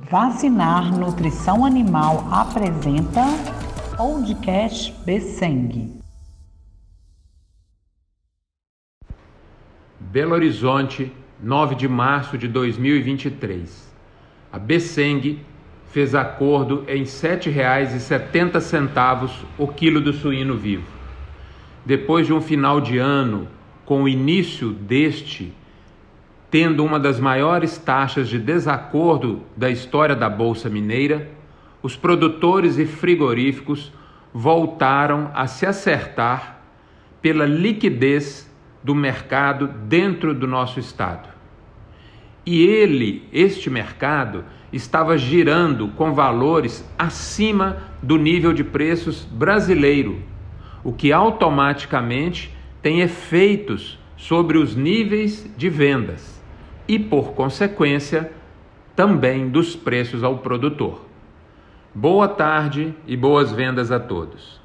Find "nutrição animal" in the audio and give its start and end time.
0.96-2.24